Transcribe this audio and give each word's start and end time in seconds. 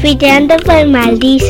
Fiteando 0.00 0.56
por 0.58 0.86
Madrid. 0.86 1.42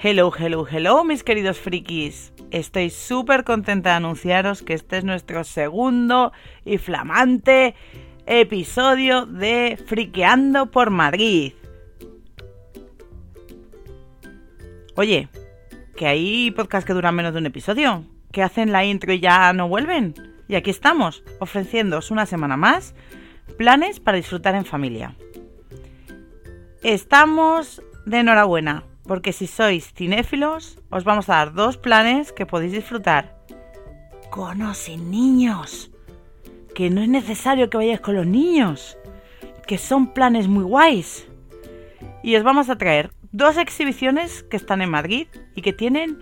Hello, 0.00 0.32
hello, 0.38 0.66
hello, 0.66 1.04
mis 1.04 1.22
queridos 1.22 1.58
frikis. 1.58 2.32
Estoy 2.50 2.90
súper 2.90 3.44
contenta 3.44 3.90
de 3.90 3.96
anunciaros 3.96 4.62
que 4.62 4.72
este 4.72 4.98
es 4.98 5.04
nuestro 5.04 5.44
segundo 5.44 6.32
y 6.64 6.78
flamante 6.78 7.74
episodio 8.26 9.26
de 9.26 9.78
Friqueando 9.86 10.70
por 10.70 10.90
Madrid. 10.90 11.52
Oye, 14.94 15.28
que 15.94 16.06
hay 16.06 16.50
podcasts 16.52 16.86
que 16.86 16.94
duran 16.94 17.14
menos 17.14 17.32
de 17.32 17.40
un 17.40 17.46
episodio, 17.46 18.04
que 18.32 18.42
hacen 18.42 18.72
la 18.72 18.84
intro 18.84 19.12
y 19.12 19.20
ya 19.20 19.52
no 19.52 19.68
vuelven. 19.68 20.37
Y 20.48 20.56
aquí 20.56 20.70
estamos, 20.70 21.22
ofreciéndoos 21.38 22.10
una 22.10 22.26
semana 22.26 22.56
más 22.56 22.94
planes 23.58 24.00
para 24.00 24.16
disfrutar 24.16 24.54
en 24.54 24.64
familia. 24.64 25.14
Estamos 26.82 27.82
de 28.06 28.20
enhorabuena, 28.20 28.84
porque 29.04 29.32
si 29.32 29.46
sois 29.46 29.92
cinéfilos, 29.92 30.78
os 30.90 31.04
vamos 31.04 31.28
a 31.28 31.36
dar 31.36 31.52
dos 31.52 31.76
planes 31.76 32.32
que 32.32 32.46
podéis 32.46 32.72
disfrutar 32.72 33.36
con 34.30 34.62
o 34.62 34.74
sin 34.74 35.10
niños. 35.10 35.90
Que 36.74 36.90
no 36.90 37.02
es 37.02 37.08
necesario 37.08 37.68
que 37.68 37.76
vayáis 37.76 38.00
con 38.00 38.14
los 38.14 38.26
niños, 38.26 38.96
que 39.66 39.78
son 39.78 40.14
planes 40.14 40.48
muy 40.48 40.64
guays. 40.64 41.26
Y 42.22 42.36
os 42.36 42.42
vamos 42.42 42.70
a 42.70 42.76
traer 42.76 43.10
dos 43.32 43.56
exhibiciones 43.56 44.42
que 44.44 44.56
están 44.56 44.80
en 44.80 44.90
Madrid 44.90 45.26
y 45.54 45.62
que 45.62 45.72
tienen 45.72 46.18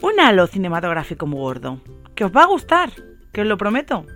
un 0.00 0.18
halo 0.20 0.46
cinematográfico 0.46 1.26
muy 1.26 1.38
gordo. 1.38 1.80
Que 2.22 2.26
os 2.26 2.36
va 2.36 2.44
a 2.44 2.46
gustar, 2.46 2.92
que 3.32 3.40
os 3.40 3.48
lo 3.48 3.58
prometo. 3.58 4.06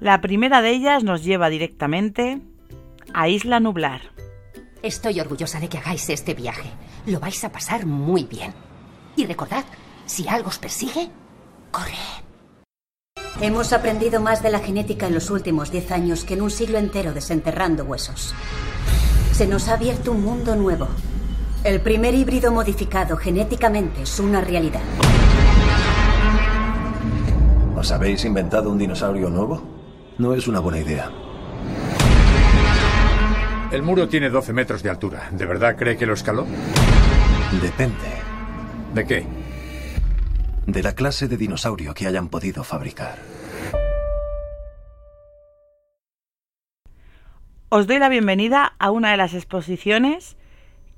La 0.00 0.20
primera 0.20 0.62
de 0.62 0.70
ellas 0.70 1.04
nos 1.04 1.22
lleva 1.22 1.48
directamente 1.48 2.40
a 3.12 3.28
Isla 3.28 3.60
Nublar. 3.60 4.00
Estoy 4.82 5.20
orgullosa 5.20 5.60
de 5.60 5.68
que 5.68 5.78
hagáis 5.78 6.10
este 6.10 6.34
viaje. 6.34 6.68
Lo 7.06 7.20
vais 7.20 7.44
a 7.44 7.52
pasar 7.52 7.86
muy 7.86 8.24
bien. 8.24 8.52
Y 9.14 9.26
recordad, 9.26 9.64
si 10.06 10.26
algo 10.26 10.48
os 10.48 10.58
persigue, 10.58 11.08
corre. 11.70 11.94
Hemos 13.40 13.72
aprendido 13.72 14.20
más 14.20 14.42
de 14.42 14.50
la 14.50 14.58
genética 14.58 15.06
en 15.06 15.14
los 15.14 15.30
últimos 15.30 15.70
10 15.70 15.92
años 15.92 16.24
que 16.24 16.34
en 16.34 16.42
un 16.42 16.50
siglo 16.50 16.78
entero 16.78 17.12
desenterrando 17.12 17.84
huesos. 17.84 18.34
Se 19.30 19.46
nos 19.46 19.68
ha 19.68 19.74
abierto 19.74 20.10
un 20.10 20.24
mundo 20.24 20.56
nuevo. 20.56 20.88
El 21.62 21.80
primer 21.80 22.12
híbrido 22.16 22.50
modificado 22.50 23.16
genéticamente 23.16 24.02
es 24.02 24.18
una 24.18 24.40
realidad. 24.40 24.82
¿Os 27.84 27.92
habéis 27.92 28.24
inventado 28.24 28.70
un 28.70 28.78
dinosaurio 28.78 29.28
nuevo? 29.28 29.62
No 30.16 30.32
es 30.32 30.48
una 30.48 30.58
buena 30.58 30.78
idea. 30.78 31.10
El 33.70 33.82
muro 33.82 34.08
tiene 34.08 34.30
12 34.30 34.54
metros 34.54 34.82
de 34.82 34.88
altura. 34.88 35.28
¿De 35.32 35.44
verdad 35.44 35.76
cree 35.76 35.98
que 35.98 36.06
lo 36.06 36.14
escaló? 36.14 36.46
Depende 37.60 38.08
¿De 38.94 39.06
qué? 39.06 39.26
de 40.66 40.82
la 40.82 40.94
clase 40.94 41.28
de 41.28 41.36
dinosaurio 41.36 41.92
que 41.92 42.06
hayan 42.06 42.28
podido 42.28 42.64
fabricar. 42.64 43.18
Os 47.68 47.86
doy 47.86 47.98
la 47.98 48.08
bienvenida 48.08 48.72
a 48.78 48.90
una 48.92 49.10
de 49.10 49.18
las 49.18 49.34
exposiciones 49.34 50.38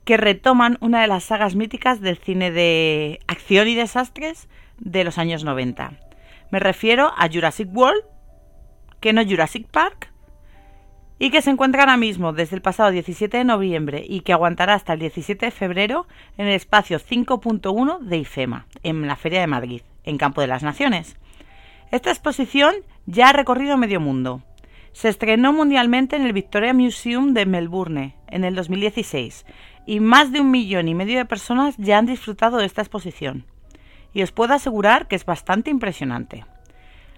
que 0.04 0.16
retoman 0.16 0.78
una 0.80 1.00
de 1.00 1.08
las 1.08 1.24
sagas 1.24 1.56
míticas 1.56 2.00
del 2.00 2.16
cine 2.16 2.52
de 2.52 3.18
acción 3.26 3.66
y 3.66 3.74
desastres 3.74 4.48
de 4.78 5.02
los 5.02 5.18
años 5.18 5.42
90. 5.42 6.05
Me 6.50 6.60
refiero 6.60 7.12
a 7.16 7.28
Jurassic 7.28 7.68
World, 7.74 8.02
que 9.00 9.12
no 9.12 9.24
Jurassic 9.24 9.66
Park, 9.68 10.12
y 11.18 11.30
que 11.30 11.42
se 11.42 11.50
encuentra 11.50 11.82
ahora 11.82 11.96
mismo 11.96 12.32
desde 12.32 12.56
el 12.56 12.62
pasado 12.62 12.90
17 12.90 13.38
de 13.38 13.44
noviembre 13.44 14.04
y 14.06 14.20
que 14.20 14.32
aguantará 14.32 14.74
hasta 14.74 14.92
el 14.92 15.00
17 15.00 15.46
de 15.46 15.52
febrero 15.52 16.06
en 16.36 16.46
el 16.46 16.54
espacio 16.54 16.98
5.1 16.98 18.00
de 18.00 18.18
IFEMA, 18.18 18.66
en 18.82 19.06
la 19.06 19.16
Feria 19.16 19.40
de 19.40 19.46
Madrid, 19.46 19.82
en 20.04 20.18
Campo 20.18 20.40
de 20.40 20.46
las 20.46 20.62
Naciones. 20.62 21.16
Esta 21.90 22.10
exposición 22.10 22.74
ya 23.06 23.30
ha 23.30 23.32
recorrido 23.32 23.76
medio 23.76 24.00
mundo. 24.00 24.42
Se 24.92 25.08
estrenó 25.08 25.52
mundialmente 25.52 26.16
en 26.16 26.22
el 26.22 26.32
Victoria 26.32 26.74
Museum 26.74 27.32
de 27.32 27.46
Melbourne 27.46 28.16
en 28.28 28.44
el 28.44 28.54
2016 28.54 29.46
y 29.86 30.00
más 30.00 30.32
de 30.32 30.40
un 30.40 30.50
millón 30.50 30.88
y 30.88 30.94
medio 30.94 31.18
de 31.18 31.24
personas 31.24 31.76
ya 31.78 31.98
han 31.98 32.06
disfrutado 32.06 32.58
de 32.58 32.66
esta 32.66 32.82
exposición. 32.82 33.46
Y 34.12 34.22
os 34.22 34.32
puedo 34.32 34.54
asegurar 34.54 35.08
que 35.08 35.16
es 35.16 35.24
bastante 35.24 35.70
impresionante. 35.70 36.44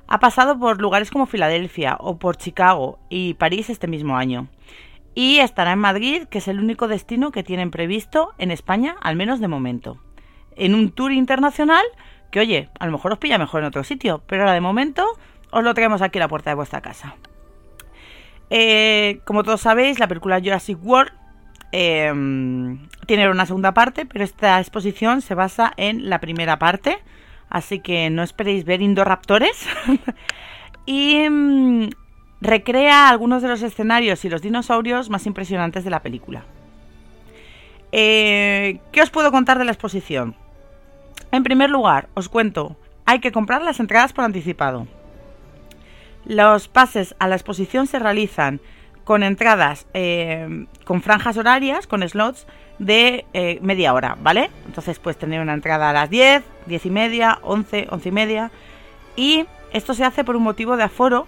Ha 0.06 0.21
pasado 0.21 0.59
por 0.59 0.81
lugares 0.81 1.10
como 1.10 1.26
Filadelfia 1.26 1.97
o 2.00 2.19
por 2.19 2.37
Chicago 2.37 2.99
y 3.09 3.34
París 3.34 3.71
este 3.71 3.87
mismo 3.87 4.16
año. 4.16 4.49
Y 5.15 5.38
estará 5.41 5.72
en 5.72 5.81
Madrid, 5.81 6.25
que 6.25 6.38
es 6.38 6.48
el 6.48 6.60
único 6.60 6.88
destino 6.88 7.31
que 7.31 7.43
tienen 7.43 7.71
previsto 7.71 8.32
en 8.38 8.50
España, 8.50 8.97
al 9.03 9.16
menos 9.16 9.41
de 9.41 9.48
momento. 9.48 9.98
En 10.56 10.75
un 10.75 10.91
tour 10.91 11.12
internacional 11.12 11.84
que, 12.31 12.41
oye, 12.41 12.71
a 12.78 12.87
lo 12.87 12.93
mejor 12.93 13.12
os 13.12 13.19
pilla 13.19 13.38
mejor 13.38 13.60
en 13.60 13.66
otro 13.66 13.84
sitio, 13.84 14.22
pero 14.27 14.43
ahora 14.43 14.54
de 14.54 14.60
momento 14.60 15.06
os 15.50 15.65
lo 15.65 15.75
traemos 15.75 16.03
aquí 16.03 16.19
a 16.19 16.22
la 16.22 16.28
puerta 16.28 16.50
de 16.50 16.56
vuestra 16.56 16.81
casa. 16.81 17.16
Eh, 18.50 19.21
como 19.25 19.43
todos 19.43 19.60
sabéis, 19.60 19.98
la 19.98 20.09
película 20.09 20.41
Jurassic 20.41 20.78
World 20.82 21.12
eh, 21.72 22.12
tiene 23.06 23.30
una 23.30 23.46
segunda 23.46 23.74
parte, 23.74 24.06
pero 24.06 24.24
esta 24.24 24.58
exposición 24.60 25.22
se 25.22 25.34
basa 25.34 25.72
en 25.76 26.08
la 26.08 26.20
primera 26.20 26.58
parte, 26.58 26.98
así 27.50 27.80
que 27.80 28.10
no 28.10 28.22
esperéis 28.22 28.64
ver 28.64 28.82
indoraptores. 28.82 29.66
y 30.86 31.28
mm, 31.28 31.90
recrea 32.40 33.08
algunos 33.08 33.42
de 33.42 33.48
los 33.48 33.62
escenarios 33.62 34.24
y 34.24 34.28
los 34.28 34.42
dinosaurios 34.42 35.10
más 35.10 35.26
impresionantes 35.26 35.84
de 35.84 35.90
la 35.90 36.02
película. 36.02 36.44
Eh, 37.92 38.80
¿Qué 38.92 39.02
os 39.02 39.10
puedo 39.10 39.30
contar 39.30 39.58
de 39.58 39.64
la 39.64 39.72
exposición? 39.72 40.34
En 41.32 41.42
primer 41.42 41.70
lugar, 41.70 42.08
os 42.14 42.28
cuento, 42.28 42.76
hay 43.04 43.20
que 43.20 43.32
comprar 43.32 43.62
las 43.62 43.80
entradas 43.80 44.12
por 44.12 44.24
anticipado. 44.24 44.86
Los 46.24 46.68
pases 46.68 47.14
a 47.18 47.28
la 47.28 47.36
exposición 47.36 47.86
se 47.86 47.98
realizan 47.98 48.60
con 49.08 49.22
entradas 49.22 49.86
eh, 49.94 50.66
con 50.84 51.00
franjas 51.00 51.38
horarias, 51.38 51.86
con 51.86 52.06
slots 52.06 52.46
de 52.78 53.24
eh, 53.32 53.58
media 53.62 53.94
hora, 53.94 54.19
¿vale? 54.20 54.50
Entonces 54.66 54.98
puedes 54.98 55.16
tener 55.16 55.41
una 55.41 55.54
entrada 55.54 55.88
a 55.88 55.94
las 55.94 56.10
10, 56.10 56.44
10 56.66 56.84
y 56.84 56.91
media, 56.91 57.38
11, 57.41 57.86
11 57.88 58.06
y 58.06 58.12
media. 58.12 58.50
Y 59.16 59.47
esto 59.72 59.94
se 59.94 60.04
hace 60.04 60.24
por 60.24 60.36
un 60.36 60.42
motivo 60.42 60.76
de 60.76 60.82
aforo. 60.82 61.26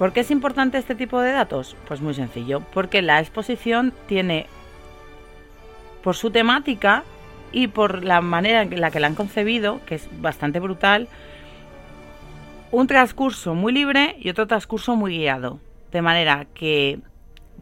¿Por 0.00 0.12
qué 0.12 0.18
es 0.18 0.32
importante 0.32 0.78
este 0.78 0.96
tipo 0.96 1.20
de 1.20 1.30
datos? 1.30 1.76
Pues 1.86 2.00
muy 2.00 2.14
sencillo, 2.14 2.64
porque 2.74 3.00
la 3.00 3.20
exposición 3.20 3.92
tiene, 4.08 4.48
por 6.02 6.16
su 6.16 6.32
temática 6.32 7.04
y 7.52 7.68
por 7.68 8.02
la 8.02 8.20
manera 8.20 8.62
en 8.62 8.80
la 8.80 8.90
que 8.90 8.98
la 8.98 9.06
han 9.06 9.14
concebido, 9.14 9.80
que 9.86 9.94
es 9.94 10.08
bastante 10.20 10.58
brutal, 10.58 11.06
un 12.72 12.86
transcurso 12.86 13.54
muy 13.54 13.72
libre 13.72 14.16
y 14.18 14.30
otro 14.30 14.48
transcurso 14.48 14.96
muy 14.96 15.18
guiado. 15.18 15.60
De 15.92 16.02
manera 16.02 16.46
que 16.54 16.98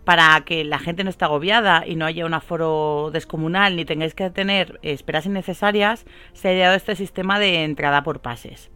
para 0.04 0.40
que 0.46 0.64
la 0.64 0.78
gente 0.78 1.04
no 1.04 1.10
esté 1.10 1.24
agobiada 1.24 1.84
y 1.86 1.96
no 1.96 2.06
haya 2.06 2.24
un 2.24 2.32
aforo 2.32 3.10
descomunal 3.12 3.76
ni 3.76 3.84
tengáis 3.84 4.14
que 4.14 4.30
tener 4.30 4.78
esperas 4.82 5.26
innecesarias, 5.26 6.06
se 6.32 6.48
ha 6.48 6.54
ideado 6.54 6.74
este 6.74 6.96
sistema 6.96 7.38
de 7.38 7.64
entrada 7.64 8.02
por 8.02 8.20
pases. 8.20 8.70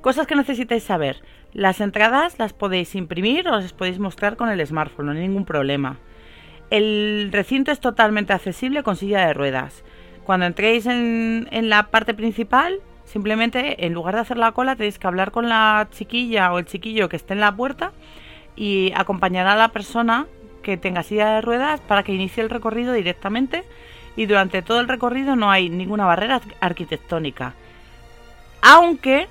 Cosas 0.00 0.26
que 0.26 0.36
necesitáis 0.36 0.84
saber. 0.84 1.22
Las 1.52 1.80
entradas 1.80 2.38
las 2.38 2.52
podéis 2.52 2.94
imprimir 2.94 3.48
o 3.48 3.56
las 3.56 3.72
podéis 3.72 3.98
mostrar 3.98 4.36
con 4.36 4.48
el 4.48 4.64
smartphone, 4.64 5.06
no 5.06 5.12
hay 5.12 5.18
ningún 5.18 5.44
problema. 5.44 5.98
El 6.70 7.30
recinto 7.32 7.72
es 7.72 7.80
totalmente 7.80 8.32
accesible 8.32 8.84
con 8.84 8.96
silla 8.96 9.26
de 9.26 9.34
ruedas. 9.34 9.82
Cuando 10.24 10.46
entréis 10.46 10.86
en, 10.86 11.48
en 11.50 11.68
la 11.68 11.90
parte 11.90 12.14
principal, 12.14 12.80
simplemente 13.08 13.86
en 13.86 13.94
lugar 13.94 14.14
de 14.14 14.20
hacer 14.20 14.36
la 14.36 14.52
cola 14.52 14.76
tenéis 14.76 14.98
que 14.98 15.06
hablar 15.06 15.30
con 15.30 15.48
la 15.48 15.88
chiquilla 15.90 16.52
o 16.52 16.58
el 16.58 16.66
chiquillo 16.66 17.08
que 17.08 17.16
esté 17.16 17.34
en 17.34 17.40
la 17.40 17.54
puerta 17.56 17.92
y 18.54 18.92
acompañar 18.94 19.46
a 19.46 19.56
la 19.56 19.68
persona 19.68 20.26
que 20.62 20.76
tenga 20.76 21.02
silla 21.02 21.34
de 21.34 21.40
ruedas 21.40 21.80
para 21.80 22.02
que 22.02 22.12
inicie 22.12 22.42
el 22.42 22.50
recorrido 22.50 22.92
directamente 22.92 23.64
y 24.16 24.26
durante 24.26 24.62
todo 24.62 24.80
el 24.80 24.88
recorrido 24.88 25.36
no 25.36 25.50
hay 25.50 25.70
ninguna 25.70 26.04
barrera 26.04 26.40
arquitectónica. 26.60 27.54
Aunque 28.60 29.28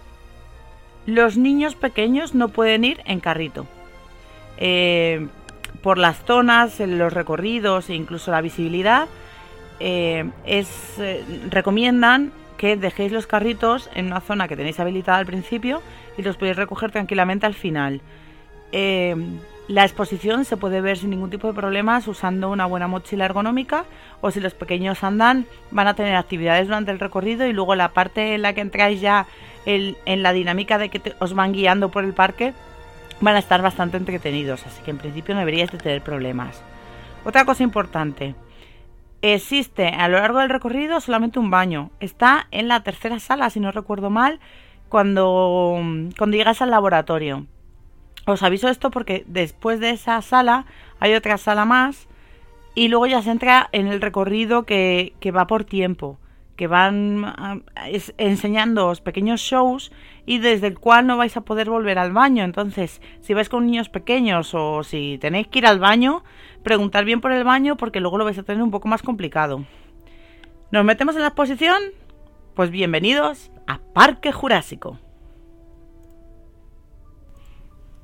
los 1.06 1.38
niños 1.38 1.76
pequeños 1.76 2.34
no 2.34 2.50
pueden 2.50 2.84
ir 2.84 3.02
en 3.06 3.20
carrito. 3.20 3.68
Eh, 4.58 5.28
por 5.82 5.98
las 5.98 6.18
zonas, 6.26 6.80
los 6.80 7.14
recorridos 7.14 7.90
e 7.90 7.96
incluso 7.96 8.32
la 8.32 8.42
visibilidad, 8.42 9.08
eh, 9.80 10.30
es, 10.46 10.96
eh, 11.00 11.24
recomiendan 11.50 12.32
que 12.58 12.76
dejéis 12.76 13.12
los 13.12 13.28
carritos 13.28 13.90
en 13.94 14.08
una 14.08 14.22
zona 14.22 14.48
que 14.48 14.56
tenéis 14.56 14.80
habilitada 14.80 15.20
al 15.20 15.26
principio 15.26 15.82
y 16.18 16.22
los 16.24 16.38
podéis 16.38 16.58
recoger 16.58 16.92
tranquilamente 16.92 17.46
al 17.46 17.54
final. 17.54 18.02
Eh, 18.72 19.16
la 19.68 19.84
exposición 19.84 20.46
se 20.46 20.56
puede 20.56 20.80
ver 20.80 20.98
sin 20.98 21.10
ningún 21.10 21.30
tipo 21.30 21.48
de 21.48 21.54
problemas 21.54 22.08
usando 22.08 22.50
una 22.50 22.66
buena 22.66 22.88
mochila 22.88 23.26
ergonómica 23.26 23.86
o 24.22 24.32
si 24.32 24.40
los 24.40 24.54
pequeños 24.54 25.04
andan 25.04 25.46
van 25.72 25.88
a 25.88 25.94
tener 25.94 26.16
actividades 26.16 26.68
durante 26.68 26.92
el 26.92 27.00
recorrido 27.00 27.46
y 27.46 27.54
luego 27.54 27.76
la 27.76 27.90
parte 27.90 28.34
en 28.34 28.44
la 28.44 28.54
que 28.54 28.62
entráis 28.62 29.02
ya 29.02 29.28
en 29.66 30.24
la 30.24 30.32
dinámica 30.32 30.78
de 30.78 30.88
que 30.88 31.14
os 31.20 31.34
van 31.34 31.52
guiando 31.52 31.90
por 31.90 32.06
el 32.06 32.14
parque 32.14 32.54
van 33.20 33.36
a 33.36 33.40
estar 33.40 33.62
bastante 33.62 33.98
entretenidos, 33.98 34.66
así 34.66 34.82
que 34.84 34.92
en 34.92 34.98
principio 34.98 35.34
no 35.34 35.40
deberíais 35.40 35.72
de 35.72 35.78
tener 35.78 36.02
problemas. 36.02 36.62
Otra 37.26 37.44
cosa 37.44 37.64
importante, 37.64 38.36
existe 39.22 39.88
a 39.88 40.08
lo 40.08 40.20
largo 40.20 40.40
del 40.40 40.50
recorrido 40.50 41.00
solamente 41.02 41.40
un 41.40 41.50
baño, 41.50 41.92
está 42.00 42.48
en 42.52 42.68
la 42.68 42.84
tercera 42.84 43.20
sala, 43.20 43.50
si 43.50 43.60
no 43.60 43.72
recuerdo 43.72 44.10
mal, 44.10 44.40
cuando, 44.90 45.80
cuando 46.18 46.38
llegas 46.38 46.62
al 46.62 46.72
laboratorio. 46.72 47.46
Os 48.26 48.44
aviso 48.44 48.70
esto 48.70 48.92
porque 48.92 49.24
después 49.28 49.80
de 49.80 49.92
esa 49.92 50.22
sala 50.22 50.66
hay 51.00 51.14
otra 51.14 51.38
sala 51.38 51.66
más 51.66 52.08
y 52.76 52.90
luego 52.90 53.08
ya 53.08 53.22
se 53.22 53.32
entra 53.32 53.70
en 53.72 53.88
el 53.88 54.02
recorrido 54.02 54.64
que, 54.64 55.14
que 55.20 55.32
va 55.32 55.48
por 55.48 55.64
tiempo 55.64 56.20
que 56.58 56.68
van 56.68 57.24
ah, 57.24 57.60
enseñándoos 58.18 59.00
pequeños 59.00 59.40
shows 59.40 59.92
y 60.26 60.40
desde 60.40 60.68
el 60.68 60.80
cual 60.80 61.08
no 61.08 61.16
vais 61.16 61.38
a 61.38 61.42
poder 61.42 61.70
volver 61.70 62.00
al 62.00 62.12
baño. 62.12 62.44
Entonces, 62.44 63.02
si 63.22 63.34
vais 63.34 63.48
con 63.48 63.66
niños 63.66 63.88
pequeños 63.88 64.54
o 64.54 64.84
si 64.84 65.18
tenéis 65.22 65.48
que 65.48 65.60
ir 65.60 65.68
al 65.68 65.80
baño, 65.80 66.24
preguntar 66.64 67.06
bien 67.06 67.22
por 67.22 67.32
el 67.32 67.46
baño 67.46 67.78
porque 67.78 68.02
luego 68.02 68.18
lo 68.18 68.26
vais 68.26 68.38
a 68.40 68.44
tener 68.44 68.62
un 68.62 68.72
poco 68.72 68.90
más 68.90 69.04
complicado. 69.04 69.64
¿Nos 70.72 70.84
metemos 70.84 71.16
en 71.16 71.22
la 71.22 71.30
exposición? 71.30 71.82
Pues 72.56 72.72
bienvenidos 72.72 73.52
a 73.68 73.80
Parque 73.94 74.32
Jurásico. 74.32 74.98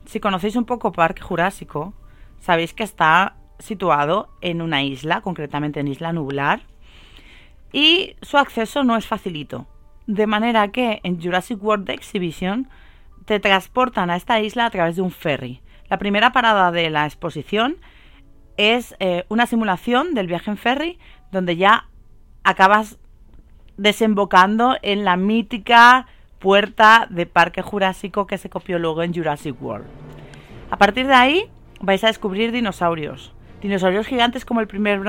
Si 0.05 0.19
conocéis 0.19 0.55
un 0.55 0.65
poco 0.65 0.91
Parque 0.91 1.23
Jurásico, 1.23 1.95
sabéis 2.39 2.73
que 2.73 2.83
está 2.83 3.35
situado 3.57 4.29
en 4.41 4.61
una 4.61 4.83
isla, 4.83 5.21
concretamente 5.21 5.79
en 5.79 5.87
Isla 5.87 6.13
Nublar, 6.13 6.61
y 7.73 8.15
su 8.21 8.37
acceso 8.37 8.83
no 8.83 8.95
es 8.95 9.05
facilito. 9.05 9.67
De 10.07 10.27
manera 10.27 10.69
que 10.69 11.01
en 11.03 11.21
Jurassic 11.21 11.61
World 11.61 11.89
Exhibition 11.89 12.69
te 13.25 13.39
transportan 13.39 14.09
a 14.09 14.15
esta 14.15 14.39
isla 14.39 14.65
a 14.65 14.69
través 14.69 14.95
de 14.95 15.01
un 15.01 15.11
ferry. 15.11 15.61
La 15.89 15.97
primera 15.97 16.31
parada 16.31 16.71
de 16.71 16.89
la 16.89 17.05
exposición 17.05 17.77
es 18.57 18.95
eh, 18.99 19.25
una 19.29 19.47
simulación 19.47 20.13
del 20.13 20.27
viaje 20.27 20.51
en 20.51 20.57
ferry 20.57 20.99
donde 21.31 21.57
ya 21.57 21.89
acabas 22.43 22.99
desembocando 23.77 24.77
en 24.81 25.03
la 25.03 25.17
mítica 25.17 26.05
puerta 26.37 27.07
de 27.09 27.25
Parque 27.25 27.61
Jurásico 27.61 28.27
que 28.27 28.37
se 28.37 28.49
copió 28.49 28.77
luego 28.77 29.01
en 29.01 29.13
Jurassic 29.13 29.59
World. 29.61 29.87
A 30.69 30.77
partir 30.77 31.07
de 31.07 31.13
ahí 31.13 31.49
vais 31.79 32.03
a 32.03 32.07
descubrir 32.07 32.51
dinosaurios, 32.51 33.33
dinosaurios 33.63 34.07
gigantes 34.07 34.43
como 34.45 34.59
el 34.59 34.67
primer 34.67 34.99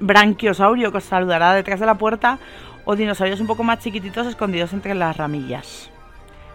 branquiosaurio 0.00 0.92
que 0.92 0.98
os 0.98 1.04
saludará 1.04 1.54
detrás 1.54 1.80
de 1.80 1.86
la 1.86 1.96
puerta 1.96 2.38
o 2.84 2.94
dinosaurios 2.94 3.40
un 3.40 3.46
poco 3.46 3.64
más 3.64 3.80
chiquititos 3.80 4.26
escondidos 4.26 4.74
entre 4.74 4.94
las 4.94 5.16
ramillas. 5.16 5.90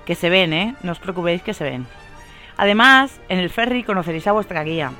Que 0.05 0.13
se 0.13 0.29
ven, 0.29 0.53
¿eh? 0.53 0.75
No 0.83 0.91
os 0.91 0.99
preocupéis 0.99 1.41
que 1.41 1.55
se 1.55 1.63
ven. 1.63 1.87
Además, 2.57 3.19
en 3.27 3.39
el 3.39 3.49
ferry 3.49 3.83
conoceréis 3.83 4.27
a 4.27 4.33
vuestra 4.33 4.63
guía. 4.63 4.91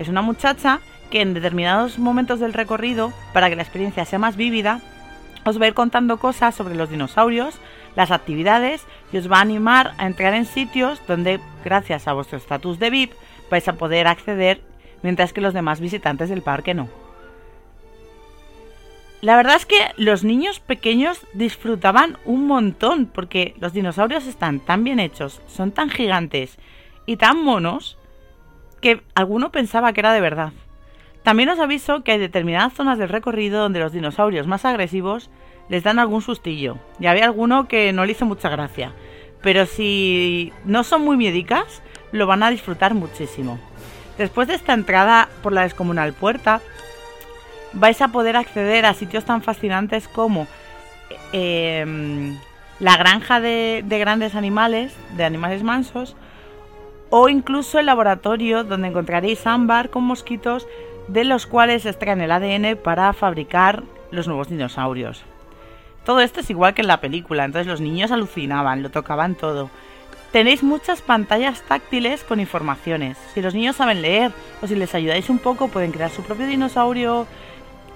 Es 0.00 0.08
una 0.08 0.22
muchacha 0.22 0.80
que 1.10 1.20
en 1.20 1.34
determinados 1.34 2.00
momentos 2.00 2.40
del 2.40 2.52
recorrido, 2.52 3.12
para 3.32 3.48
que 3.48 3.56
la 3.56 3.62
experiencia 3.62 4.04
sea 4.04 4.18
más 4.18 4.36
vívida, 4.36 4.80
os 5.44 5.60
va 5.60 5.66
a 5.66 5.68
ir 5.68 5.74
contando 5.74 6.18
cosas 6.18 6.56
sobre 6.56 6.74
los 6.74 6.90
dinosaurios, 6.90 7.60
las 7.94 8.10
actividades 8.10 8.84
y 9.12 9.18
os 9.18 9.30
va 9.30 9.38
a 9.38 9.42
animar 9.42 9.92
a 9.98 10.06
entrar 10.06 10.34
en 10.34 10.46
sitios 10.46 11.00
donde, 11.06 11.38
gracias 11.64 12.08
a 12.08 12.12
vuestro 12.12 12.38
estatus 12.38 12.80
de 12.80 12.90
VIP, 12.90 13.12
vais 13.50 13.68
a 13.68 13.74
poder 13.74 14.08
acceder 14.08 14.73
mientras 15.04 15.34
que 15.34 15.42
los 15.42 15.54
demás 15.54 15.80
visitantes 15.80 16.30
del 16.30 16.42
parque 16.42 16.74
no. 16.74 16.88
La 19.20 19.36
verdad 19.36 19.56
es 19.56 19.66
que 19.66 19.90
los 19.96 20.24
niños 20.24 20.60
pequeños 20.60 21.20
disfrutaban 21.34 22.18
un 22.24 22.46
montón 22.46 23.06
porque 23.06 23.54
los 23.60 23.72
dinosaurios 23.72 24.26
están 24.26 24.60
tan 24.60 24.82
bien 24.82 24.98
hechos, 24.98 25.40
son 25.46 25.72
tan 25.72 25.90
gigantes 25.90 26.58
y 27.06 27.16
tan 27.16 27.42
monos 27.42 27.98
que 28.80 29.02
alguno 29.14 29.52
pensaba 29.52 29.92
que 29.92 30.00
era 30.00 30.12
de 30.12 30.20
verdad. 30.20 30.52
También 31.22 31.50
os 31.50 31.58
aviso 31.58 32.02
que 32.02 32.12
hay 32.12 32.18
determinadas 32.18 32.74
zonas 32.74 32.98
del 32.98 33.08
recorrido 33.08 33.60
donde 33.60 33.80
los 33.80 33.92
dinosaurios 33.92 34.46
más 34.46 34.64
agresivos 34.64 35.30
les 35.68 35.82
dan 35.82 35.98
algún 35.98 36.22
sustillo. 36.22 36.78
Y 36.98 37.06
había 37.06 37.24
alguno 37.24 37.68
que 37.68 37.92
no 37.92 38.04
le 38.04 38.12
hizo 38.12 38.26
mucha 38.26 38.50
gracia. 38.50 38.92
Pero 39.42 39.64
si 39.66 40.52
no 40.64 40.84
son 40.84 41.02
muy 41.02 41.16
miedicas, 41.16 41.82
lo 42.12 42.26
van 42.26 42.42
a 42.42 42.50
disfrutar 42.50 42.94
muchísimo. 42.94 43.58
Después 44.18 44.48
de 44.48 44.54
esta 44.54 44.72
entrada 44.72 45.28
por 45.42 45.52
la 45.52 45.62
descomunal 45.62 46.12
puerta, 46.12 46.60
vais 47.72 48.00
a 48.00 48.08
poder 48.08 48.36
acceder 48.36 48.86
a 48.86 48.94
sitios 48.94 49.24
tan 49.24 49.42
fascinantes 49.42 50.08
como 50.08 50.46
em, 51.32 52.36
la 52.78 52.96
granja 52.96 53.40
de, 53.40 53.82
de, 53.84 53.98
grandes 53.98 54.34
animales, 54.34 54.94
de 55.16 55.24
animales 55.24 55.62
mansos, 55.62 56.16
o 57.10 57.28
incluso 57.28 57.78
el 57.78 57.86
laboratorio 57.86 58.64
donde 58.64 58.88
encontraréis 58.88 59.46
ámbar 59.46 59.90
con 59.90 60.04
mosquitos 60.04 60.66
de 61.08 61.24
los 61.24 61.46
cuales 61.46 61.86
extraen 61.86 62.20
el 62.20 62.32
ADN 62.32 62.76
para 62.76 63.12
fabricar 63.12 63.82
los 64.10 64.26
nuevos 64.26 64.48
dinosaurios. 64.48 65.24
Todo 66.04 66.20
esto 66.20 66.40
es 66.40 66.50
igual 66.50 66.74
que 66.74 66.82
en 66.82 66.88
la 66.88 67.00
película, 67.00 67.44
entonces 67.44 67.66
los 67.66 67.80
niños 67.80 68.10
alucinaban, 68.10 68.82
lo 68.82 68.90
tocaban 68.90 69.34
todo. 69.34 69.70
Tenéis 70.34 70.64
muchas 70.64 71.00
pantallas 71.00 71.62
táctiles 71.62 72.24
con 72.24 72.40
informaciones. 72.40 73.16
Si 73.32 73.40
los 73.40 73.54
niños 73.54 73.76
saben 73.76 74.02
leer 74.02 74.32
o 74.60 74.66
si 74.66 74.74
les 74.74 74.92
ayudáis 74.92 75.30
un 75.30 75.38
poco, 75.38 75.68
pueden 75.68 75.92
crear 75.92 76.10
su 76.10 76.24
propio 76.24 76.48
dinosaurio, 76.48 77.28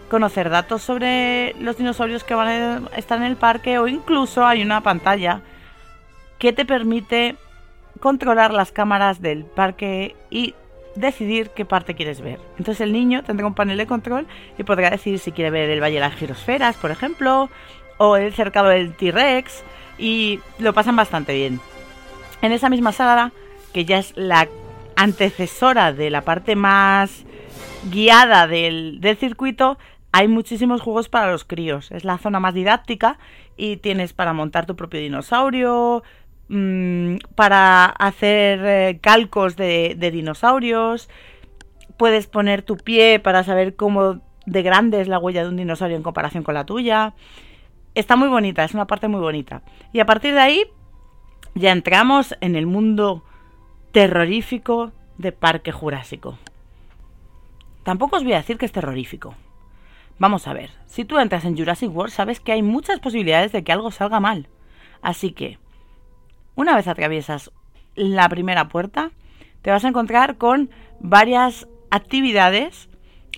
conocer 0.08 0.48
datos 0.48 0.82
sobre 0.82 1.56
los 1.58 1.78
dinosaurios 1.78 2.22
que 2.22 2.36
van 2.36 2.86
a 2.92 2.96
estar 2.96 3.18
en 3.18 3.24
el 3.24 3.34
parque 3.34 3.80
o 3.80 3.88
incluso 3.88 4.46
hay 4.46 4.62
una 4.62 4.84
pantalla 4.84 5.40
que 6.38 6.52
te 6.52 6.64
permite 6.64 7.34
controlar 7.98 8.54
las 8.54 8.70
cámaras 8.70 9.20
del 9.20 9.44
parque 9.44 10.14
y 10.30 10.54
decidir 10.94 11.50
qué 11.50 11.64
parte 11.64 11.96
quieres 11.96 12.20
ver. 12.20 12.38
Entonces 12.56 12.82
el 12.82 12.92
niño 12.92 13.24
tendrá 13.24 13.48
un 13.48 13.54
panel 13.54 13.78
de 13.78 13.88
control 13.88 14.28
y 14.56 14.62
podrá 14.62 14.90
decidir 14.90 15.18
si 15.18 15.32
quiere 15.32 15.50
ver 15.50 15.70
el 15.70 15.82
Valle 15.82 15.96
de 15.96 16.02
las 16.02 16.14
Girosferas, 16.14 16.76
por 16.76 16.92
ejemplo, 16.92 17.50
o 17.96 18.16
el 18.16 18.32
cercado 18.32 18.68
del 18.68 18.94
T-Rex 18.94 19.64
y 19.98 20.38
lo 20.60 20.72
pasan 20.72 20.94
bastante 20.94 21.34
bien. 21.34 21.60
En 22.40 22.52
esa 22.52 22.68
misma 22.68 22.92
sala, 22.92 23.32
que 23.72 23.84
ya 23.84 23.98
es 23.98 24.12
la 24.16 24.48
antecesora 24.96 25.92
de 25.92 26.10
la 26.10 26.22
parte 26.22 26.56
más 26.56 27.24
guiada 27.90 28.46
del, 28.46 29.00
circuito, 29.18 29.78
hay 30.12 30.28
muchísimos 30.28 30.80
juegos 30.80 31.08
para 31.08 31.30
los 31.30 31.44
críos. 31.44 31.90
Es 31.90 32.04
la 32.04 32.18
zona 32.18 32.40
más 32.40 32.54
didáctica 32.54 33.18
y 33.56 33.76
tienes 33.78 34.12
para 34.12 34.32
montar 34.32 34.66
tu 34.66 34.76
propio 34.76 35.00
dinosaurio, 35.00 36.02
mm, 36.48 37.16
para 37.34 37.86
hacer 37.86 38.60
eh, 38.64 38.98
calcos 39.00 39.56
de, 39.56 39.94
de, 39.98 40.10
dinosaurios, 40.10 41.08
puedes 41.96 42.26
poner 42.26 42.62
tu 42.62 42.76
pie 42.76 43.20
para 43.20 43.42
saber 43.44 43.74
cómo 43.74 44.20
de 44.46 44.62
grande 44.62 45.00
es 45.00 45.08
la 45.08 45.18
huella 45.18 45.42
de 45.42 45.48
un 45.50 45.56
dinosaurio 45.56 45.96
en 45.96 46.02
comparación 46.02 46.44
con 46.44 46.54
la 46.54 46.64
tuya. 46.64 47.14
Está 47.94 48.16
muy 48.16 48.28
bonita, 48.28 48.64
es 48.64 48.74
una 48.74 48.86
parte 48.86 49.08
muy 49.08 49.20
bonita. 49.20 49.62
Y 49.92 50.00
a 50.00 50.06
partir 50.06 50.34
de 50.34 50.40
ahí 50.40 50.64
ya 51.54 51.72
entramos 51.72 52.36
en 52.40 52.56
el 52.56 52.66
mundo 52.66 53.24
terrorífico 53.92 54.92
de 55.16 55.32
Parque 55.32 55.72
Jurásico. 55.72 56.38
Tampoco 57.82 58.16
os 58.16 58.24
voy 58.24 58.34
a 58.34 58.38
decir 58.38 58.58
que 58.58 58.66
es 58.66 58.72
terrorífico. 58.72 59.34
Vamos 60.18 60.46
a 60.46 60.52
ver, 60.52 60.70
si 60.86 61.04
tú 61.04 61.18
entras 61.18 61.44
en 61.44 61.56
Jurassic 61.56 61.94
World 61.94 62.12
sabes 62.12 62.40
que 62.40 62.52
hay 62.52 62.62
muchas 62.62 63.00
posibilidades 63.00 63.52
de 63.52 63.62
que 63.62 63.72
algo 63.72 63.90
salga 63.90 64.20
mal. 64.20 64.48
Así 65.00 65.32
que, 65.32 65.58
una 66.54 66.74
vez 66.74 66.88
atraviesas 66.88 67.52
la 67.94 68.28
primera 68.28 68.68
puerta, 68.68 69.12
te 69.62 69.70
vas 69.70 69.84
a 69.84 69.88
encontrar 69.88 70.36
con 70.36 70.70
varias 71.00 71.68
actividades 71.90 72.88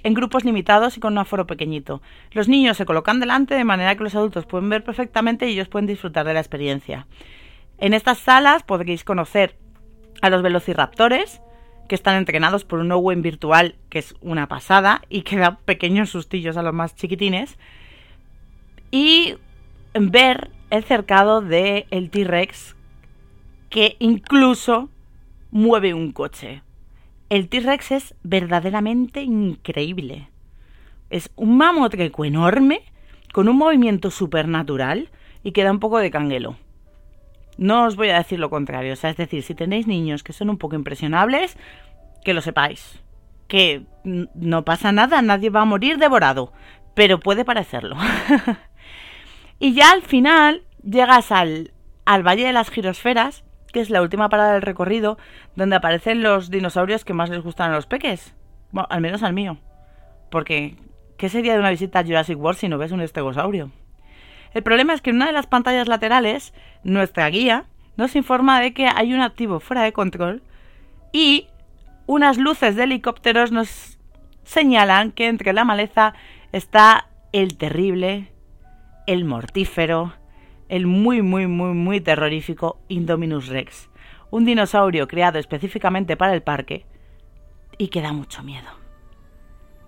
en 0.03 0.15
grupos 0.15 0.45
limitados 0.45 0.97
y 0.97 1.01
con 1.01 1.13
un 1.15 1.19
aforo 1.19 1.47
pequeñito. 1.47 2.01
Los 2.33 2.49
niños 2.49 2.77
se 2.77 2.87
colocan 2.87 3.21
delante 3.21 3.55
de 3.55 3.65
manera 3.65 3.95
que 3.95 4.05
los 4.05 4.15
adultos 4.15 4.47
pueden 4.47 4.69
ver 4.69 4.85
perfectamente 4.85 5.49
y 5.49 5.53
ellos 5.53 5.69
pueden 5.69 5.87
disfrutar 5.87 6.27
de 6.27 6.35
la 6.35 6.41
experiencia. 6.41 7.07
En 7.81 7.95
estas 7.95 8.19
salas 8.19 8.63
podréis 8.63 9.05
conocer 9.05 9.57
a 10.21 10.29
los 10.29 10.43
velociraptores, 10.43 11.41
que 11.89 11.95
están 11.95 12.17
entrenados 12.17 12.65
por 12.65 12.79
un 12.79 12.93
Owen 12.93 13.23
virtual 13.23 13.75
que 13.89 13.99
es 13.99 14.15
una 14.21 14.47
pasada 14.47 15.03
y 15.09 15.23
que 15.23 15.39
da 15.39 15.59
pequeños 15.65 16.11
sustillos 16.11 16.57
a 16.57 16.63
los 16.63 16.75
más 16.75 16.95
chiquitines. 16.95 17.59
Y 18.93 19.35
ver 19.95 20.51
el 20.69 20.85
cercado 20.85 21.41
del 21.41 21.87
el 21.91 22.11
T-Rex 22.11 22.77
que 23.71 23.97
incluso 23.99 24.91
mueve 25.51 25.95
un 25.95 26.13
coche. 26.13 26.63
El 27.31 27.49
T-Rex 27.49 27.93
es 27.93 28.15
verdaderamente 28.23 29.23
increíble. 29.23 30.29
Es 31.09 31.31
un 31.35 31.57
mamotreco 31.57 32.25
enorme 32.25 32.83
con 33.33 33.49
un 33.49 33.57
movimiento 33.57 34.11
supernatural 34.11 35.09
y 35.43 35.53
que 35.53 35.65
da 35.65 35.73
un 35.73 35.81
poco 35.81 35.99
de 35.99 36.11
canguelo. 36.11 36.57
No 37.61 37.85
os 37.85 37.95
voy 37.95 38.09
a 38.09 38.17
decir 38.17 38.39
lo 38.39 38.49
contrario, 38.49 38.95
o 38.95 38.97
sea, 38.97 39.11
es 39.11 39.19
decir, 39.19 39.43
si 39.43 39.55
tenéis 39.55 39.87
niños 39.87 40.23
que 40.23 40.33
son 40.33 40.49
un 40.49 40.57
poco 40.57 40.77
impresionables, 40.77 41.59
que 42.25 42.33
lo 42.33 42.41
sepáis. 42.41 43.03
Que 43.49 43.83
no 44.03 44.65
pasa 44.65 44.93
nada, 44.93 45.21
nadie 45.21 45.51
va 45.51 45.61
a 45.61 45.67
morir 45.67 45.99
devorado, 45.99 46.55
pero 46.95 47.21
puede 47.21 47.45
parecerlo. 47.45 47.97
y 49.59 49.75
ya 49.75 49.91
al 49.91 50.01
final 50.01 50.63
llegas 50.83 51.31
al, 51.33 51.75
al 52.07 52.27
Valle 52.27 52.47
de 52.47 52.55
las 52.55 52.71
Girosferas, 52.71 53.45
que 53.75 53.81
es 53.81 53.91
la 53.91 54.01
última 54.01 54.31
parada 54.31 54.55
del 54.55 54.63
recorrido, 54.63 55.19
donde 55.55 55.77
aparecen 55.77 56.23
los 56.23 56.49
dinosaurios 56.49 57.05
que 57.05 57.13
más 57.13 57.29
les 57.29 57.43
gustan 57.43 57.73
a 57.73 57.75
los 57.75 57.85
peques. 57.85 58.35
Bueno, 58.73 58.89
al 58.91 59.03
menos 59.03 59.23
al 59.23 59.35
mío. 59.35 59.59
Porque, 60.31 60.77
¿qué 61.19 61.29
sería 61.29 61.53
de 61.53 61.59
una 61.59 61.69
visita 61.69 61.99
a 61.99 62.05
Jurassic 62.05 62.39
World 62.39 62.59
si 62.59 62.69
no 62.71 62.79
ves 62.79 62.93
un 62.93 63.03
estegosaurio? 63.03 63.71
El 64.53 64.63
problema 64.63 64.95
es 64.95 65.01
que 65.01 65.11
en 65.11 65.17
una 65.17 65.27
de 65.27 65.33
las 65.33 65.47
pantallas 65.47 65.89
laterales, 65.89 66.53
nuestra 66.83 67.29
guía 67.29 67.67
nos 67.97 68.17
informa 68.17 68.61
de 68.61 68.73
que 68.73 68.87
hay 68.87 69.13
un 69.15 69.21
activo 69.21 69.61
fuera 69.61 69.83
de 69.83 69.93
control 69.93 70.43
y 71.13 71.47
unas 72.07 72.39
luces 72.39 72.77
de 72.77 72.85
helicópteros 72.85 73.53
nos 73.53 73.99
señalan 74.43 75.13
que 75.13 75.29
entre 75.29 75.53
la 75.53 75.65
maleza 75.65 76.15
está 76.53 77.09
el 77.33 77.57
terrible, 77.57 78.33
el 79.07 79.25
mortífero, 79.25 80.15
el 80.69 80.87
muy, 80.87 81.23
muy, 81.23 81.47
muy, 81.47 81.75
muy 81.75 82.01
terrorífico 82.01 82.81
Indominus 82.89 83.49
Rex, 83.49 83.91
un 84.31 84.45
dinosaurio 84.45 85.07
creado 85.07 85.39
específicamente 85.39 86.17
para 86.17 86.35
el 86.35 86.43
parque 86.43 86.87
y 87.79 87.89
que 87.89 88.03
da 88.03 88.13
mucho 88.13 88.43
miedo. 88.43 88.69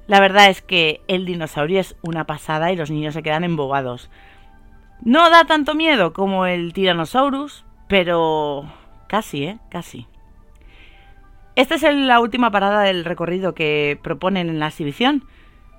La 0.07 0.21
verdad 0.21 0.50
es 0.50 0.62
que 0.62 1.00
el 1.09 1.25
dinosaurio 1.25 1.81
es 1.81 1.97
una 2.02 2.26
pasada 2.26 2.73
y 2.73 2.76
los 2.76 2.90
niños 2.90 3.14
se 3.14 3.23
quedan 3.23 3.45
embobados. 3.45 4.11
No 5.05 5.31
da 5.31 5.45
tanto 5.45 5.75
miedo 5.75 6.13
como 6.13 6.47
el 6.47 6.73
Tyrannosaurus, 6.73 7.65
pero 7.89 8.73
casi, 9.09 9.45
¿eh? 9.45 9.59
Casi. 9.69 10.07
Esta 11.57 11.75
es 11.75 11.83
la 11.83 12.21
última 12.21 12.51
parada 12.51 12.83
del 12.83 13.05
recorrido 13.05 13.53
que 13.53 13.99
proponen 14.03 14.49
en 14.49 14.61
la 14.61 14.69
exhibición. 14.69 15.25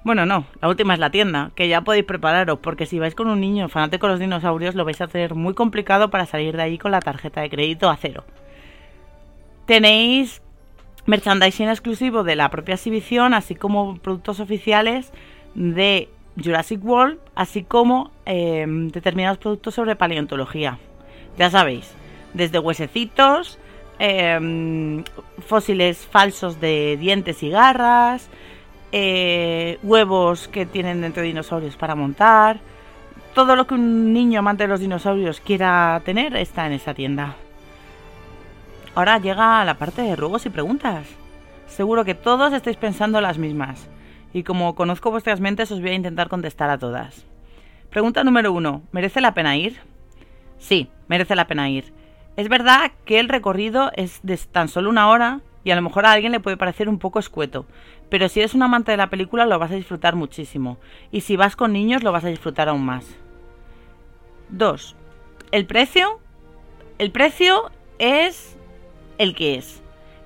Bueno, 0.04 0.26
no, 0.26 0.46
la 0.62 0.68
última 0.68 0.94
es 0.94 1.00
la 1.00 1.10
tienda, 1.10 1.52
que 1.56 1.70
ya 1.70 1.82
podéis 1.82 2.04
prepararos, 2.04 2.60
porque 2.60 2.86
si 2.86 3.00
vais 3.00 3.16
con 3.16 3.30
un 3.30 3.40
niño 3.40 3.70
fanático 3.70 4.02
con 4.02 4.12
los 4.12 4.20
dinosaurios 4.20 4.76
lo 4.76 4.84
vais 4.84 5.00
a 5.00 5.06
hacer 5.06 5.34
muy 5.34 5.54
complicado 5.54 6.10
para 6.10 6.26
salir 6.26 6.58
de 6.58 6.64
ahí 6.64 6.78
con 6.78 6.92
la 6.92 7.00
tarjeta 7.00 7.40
de 7.40 7.50
crédito 7.50 7.90
a 7.90 7.96
cero. 7.96 8.26
Tenéis 9.66 10.42
merchandising 11.06 11.70
exclusivo 11.70 12.24
de 12.24 12.36
la 12.36 12.50
propia 12.50 12.76
exhibición, 12.76 13.34
así 13.34 13.56
como 13.56 13.98
productos 14.00 14.42
oficiales 14.42 15.14
de 15.56 16.10
Jurassic 16.42 16.84
World, 16.84 17.20
así 17.36 17.64
como 17.64 18.12
em, 18.26 18.90
determinados 18.90 19.38
productos 19.38 19.76
sobre 19.76 19.96
paleontología. 19.96 20.80
Ya 21.38 21.50
sabéis, 21.50 21.92
desde 22.34 22.60
huesecitos, 22.60 23.60
em, 24.00 25.04
fósiles 25.46 26.06
falsos 26.06 26.60
de 26.60 26.98
dientes 26.98 27.44
y 27.44 27.50
garras, 27.50 28.30
eh, 28.92 29.80
huevos 29.84 30.48
que 30.48 30.66
tienen 30.66 31.02
dentro 31.02 31.22
de 31.22 31.28
dinosaurios 31.28 31.76
para 31.76 31.96
montar. 31.96 32.60
Todo 33.34 33.56
lo 33.56 33.66
que 33.66 33.74
un 33.74 34.14
niño 34.14 34.40
amante 34.40 34.64
de 34.64 34.70
los 34.70 34.80
dinosaurios 34.80 35.40
quiera 35.40 36.02
tener 36.06 36.36
está 36.36 36.68
en 36.68 36.74
esa 36.74 36.94
tienda. 36.94 37.36
Ahora 38.96 39.18
llega 39.18 39.66
la 39.66 39.74
parte 39.76 40.04
de 40.04 40.16
ruegos 40.16 40.46
y 40.46 40.52
preguntas. 40.52 41.08
Seguro 41.68 42.06
que 42.06 42.14
todos 42.14 42.54
estáis 42.54 42.78
pensando 42.78 43.20
las 43.22 43.40
mismas 43.40 43.88
y 44.34 44.44
como 44.44 44.76
conozco 44.76 45.12
vuestras 45.12 45.40
mentes 45.40 45.72
os 45.72 45.80
voy 45.80 45.92
a 45.92 45.96
intentar 45.96 46.28
contestar 46.28 46.70
a 46.70 46.78
todas. 46.78 47.26
Pregunta 47.90 48.24
número 48.24 48.52
uno, 48.52 48.82
¿merece 48.92 49.22
la 49.22 49.34
pena 49.34 49.56
ir? 49.56 49.80
Sí, 50.58 50.90
merece 51.08 51.36
la 51.36 51.48
pena 51.48 51.70
ir. 51.70 51.94
Es 52.36 52.50
verdad 52.50 52.92
que 53.06 53.20
el 53.20 53.30
recorrido 53.30 53.92
es 53.96 54.20
de 54.24 54.38
tan 54.38 54.68
solo 54.68 54.90
una 54.90 55.08
hora 55.10 55.42
y 55.64 55.72
a 55.72 55.76
lo 55.76 55.84
mejor 55.84 56.06
a 56.06 56.12
alguien 56.12 56.32
le 56.32 56.40
puede 56.40 56.58
parecer 56.58 56.90
un 56.90 56.98
poco 56.98 57.20
escueto, 57.20 57.68
pero 58.10 58.28
si 58.28 58.40
eres 58.40 58.56
un 58.56 58.64
amante 58.64 58.92
de 58.92 58.98
la 58.98 59.12
película 59.12 59.46
lo 59.46 59.60
vas 59.60 59.72
a 59.72 59.76
disfrutar 59.76 60.16
muchísimo 60.16 60.78
y 61.12 61.22
si 61.22 61.36
vas 61.36 61.56
con 61.56 61.72
niños 61.72 62.04
lo 62.04 62.12
vas 62.12 62.26
a 62.26 62.30
disfrutar 62.30 62.70
aún 62.70 62.84
más. 62.84 63.06
2. 64.50 64.96
¿El 65.52 65.68
precio? 65.68 66.20
El 66.98 67.12
precio 67.12 67.70
es 68.00 68.58
el 69.20 69.36
que 69.36 69.56
es. 69.56 69.83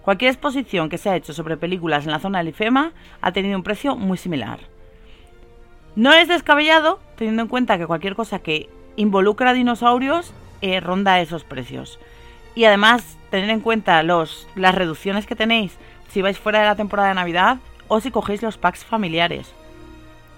Cualquier 0.07 0.31
exposición 0.31 0.87
que 0.87 0.97
se 0.97 1.09
ha 1.09 1.17
hecho 1.17 1.33
sobre 1.33 1.57
películas 1.57 2.05
en 2.05 2.13
la 2.13 2.19
zona 2.19 2.37
del 2.37 2.47
IFEMA 2.47 2.93
ha 3.19 3.31
tenido 3.33 3.57
un 3.57 3.63
precio 3.63 3.97
muy 3.97 4.17
similar. 4.17 4.61
No 5.97 6.13
es 6.13 6.29
descabellado, 6.29 7.01
teniendo 7.17 7.41
en 7.41 7.49
cuenta 7.49 7.77
que 7.77 7.87
cualquier 7.87 8.15
cosa 8.15 8.39
que 8.39 8.69
involucra 8.95 9.51
dinosaurios 9.51 10.33
eh, 10.61 10.79
ronda 10.79 11.19
esos 11.19 11.43
precios. 11.43 11.99
Y 12.55 12.63
además, 12.63 13.17
tener 13.31 13.49
en 13.49 13.59
cuenta 13.59 14.01
los, 14.01 14.47
las 14.55 14.73
reducciones 14.73 15.25
que 15.25 15.35
tenéis 15.35 15.77
si 16.07 16.21
vais 16.21 16.39
fuera 16.39 16.61
de 16.61 16.67
la 16.67 16.77
temporada 16.77 17.09
de 17.09 17.15
Navidad 17.15 17.57
o 17.89 17.99
si 17.99 18.09
cogéis 18.09 18.41
los 18.41 18.57
packs 18.57 18.85
familiares, 18.85 19.53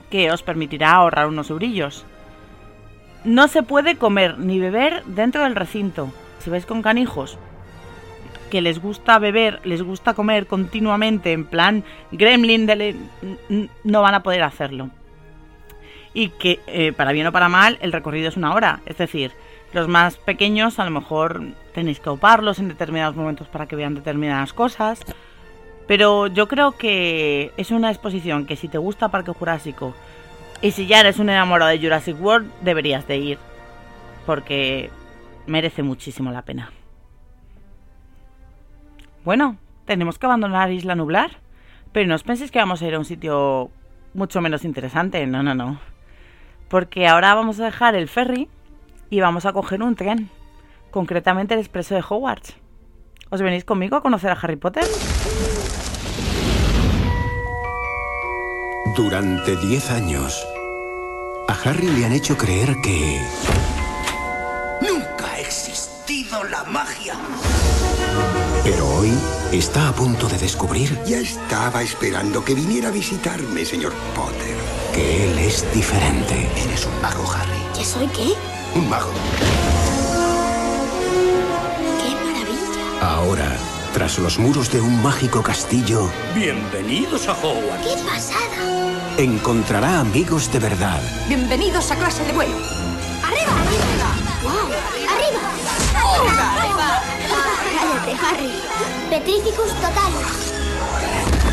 que 0.09 0.31
os 0.31 0.41
permitirá 0.41 0.93
ahorrar 0.93 1.27
unos 1.27 1.51
eurillos. 1.51 2.07
No 3.23 3.47
se 3.47 3.61
puede 3.61 3.97
comer 3.97 4.39
ni 4.39 4.57
beber 4.57 5.03
dentro 5.05 5.43
del 5.43 5.55
recinto. 5.55 6.11
Si 6.39 6.49
vais 6.49 6.65
con 6.65 6.81
canijos, 6.81 7.37
que 8.49 8.61
les 8.61 8.79
gusta 8.79 9.19
beber, 9.19 9.59
les 9.63 9.81
gusta 9.81 10.13
comer 10.13 10.47
continuamente, 10.47 11.31
en 11.31 11.45
plan 11.45 11.83
gremlin, 12.11 12.65
de 12.65 12.95
no 13.83 14.01
van 14.01 14.15
a 14.15 14.23
poder 14.23 14.43
hacerlo. 14.43 14.89
Y 16.13 16.29
que, 16.29 16.59
eh, 16.67 16.91
para 16.91 17.11
bien 17.11 17.27
o 17.27 17.31
para 17.31 17.49
mal, 17.49 17.77
el 17.81 17.91
recorrido 17.91 18.29
es 18.29 18.37
una 18.37 18.53
hora. 18.53 18.81
Es 18.85 18.97
decir, 18.97 19.31
los 19.73 19.87
más 19.87 20.17
pequeños 20.17 20.79
a 20.79 20.85
lo 20.85 20.91
mejor 20.91 21.41
tenéis 21.73 21.99
que 21.99 22.09
oparlos 22.09 22.59
en 22.59 22.67
determinados 22.67 23.15
momentos 23.15 23.47
para 23.47 23.67
que 23.67 23.75
vean 23.75 23.95
determinadas 23.95 24.53
cosas. 24.53 25.01
Pero 25.87 26.27
yo 26.27 26.47
creo 26.47 26.73
que 26.73 27.51
es 27.57 27.71
una 27.71 27.89
exposición 27.89 28.45
que 28.45 28.55
si 28.55 28.67
te 28.67 28.77
gusta 28.77 29.09
Parque 29.09 29.31
Jurásico 29.31 29.95
y 30.61 30.71
si 30.71 30.87
ya 30.87 30.99
eres 30.99 31.19
un 31.19 31.29
enamorado 31.29 31.71
de 31.71 31.79
Jurassic 31.79 32.19
World, 32.21 32.51
deberías 32.61 33.07
de 33.07 33.17
ir. 33.17 33.37
Porque 34.25 34.89
merece 35.47 35.81
muchísimo 35.83 36.31
la 36.31 36.43
pena. 36.43 36.71
Bueno, 39.25 39.57
tenemos 39.85 40.17
que 40.17 40.25
abandonar 40.25 40.71
Isla 40.71 40.95
Nublar. 40.95 41.31
Pero 41.91 42.07
no 42.07 42.15
os 42.15 42.23
penséis 42.23 42.51
que 42.51 42.59
vamos 42.59 42.81
a 42.81 42.87
ir 42.87 42.93
a 42.93 42.99
un 42.99 43.05
sitio 43.05 43.71
mucho 44.13 44.41
menos 44.41 44.63
interesante. 44.63 45.25
No, 45.25 45.41
no, 45.41 45.55
no. 45.55 45.79
Porque 46.67 47.07
ahora 47.07 47.33
vamos 47.33 47.59
a 47.59 47.65
dejar 47.65 47.95
el 47.95 48.07
ferry 48.07 48.47
y 49.09 49.19
vamos 49.21 49.45
a 49.45 49.53
coger 49.53 49.81
un 49.81 49.95
tren. 49.95 50.29
Concretamente 50.91 51.55
el 51.55 51.59
expreso 51.59 51.95
de 51.95 52.03
Hogwarts. 52.07 52.55
¿Os 53.31 53.41
venís 53.41 53.65
conmigo 53.65 53.95
a 53.95 54.01
conocer 54.01 54.31
a 54.31 54.33
Harry 54.33 54.55
Potter? 54.55 54.83
Durante 58.95 59.55
10 59.55 59.91
años, 59.91 60.47
a 61.47 61.53
Harry 61.53 61.87
le 61.87 62.05
han 62.05 62.11
hecho 62.11 62.37
creer 62.37 62.75
que... 62.83 63.19
hoy 68.99 69.13
está 69.51 69.89
a 69.89 69.93
punto 69.93 70.27
de 70.27 70.37
descubrir... 70.37 70.99
Ya 71.05 71.17
estaba 71.17 71.81
esperando 71.81 72.43
que 72.43 72.53
viniera 72.53 72.89
a 72.89 72.91
visitarme, 72.91 73.65
señor 73.65 73.93
Potter. 74.15 74.57
Que 74.93 75.31
él 75.31 75.39
es 75.39 75.65
diferente. 75.73 76.49
Eres 76.55 76.85
un 76.85 77.01
mago, 77.01 77.25
Harry. 77.31 77.61
¿Qué 77.75 77.85
soy 77.85 78.07
qué? 78.07 78.33
Un 78.75 78.89
mago. 78.89 79.11
¡Qué 82.01 82.13
maravilla! 82.25 83.15
Ahora, 83.15 83.57
tras 83.93 84.19
los 84.19 84.37
muros 84.37 84.71
de 84.71 84.81
un 84.81 85.01
mágico 85.01 85.41
castillo... 85.41 86.11
Bienvenidos 86.35 87.27
a 87.27 87.33
Hogwarts. 87.33 87.87
¡Qué 87.87 87.95
pasada! 88.03 89.17
Encontrará 89.17 89.99
amigos 89.99 90.51
de 90.51 90.59
verdad. 90.59 91.01
Bienvenidos 91.27 91.89
a 91.91 91.95
clase 91.95 92.23
de 92.25 92.33
vuelo. 92.33 92.55
¡Arriba! 93.23 93.53
Cállate, 98.09 98.25
Harry. 98.25 98.51
Petrificus 99.09 99.73
totalus. 99.75 100.53